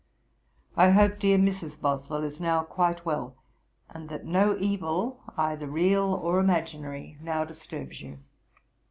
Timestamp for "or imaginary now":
6.15-7.45